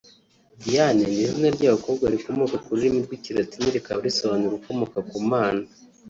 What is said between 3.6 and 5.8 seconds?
rikaba risobanura “ukomoka ku Mana”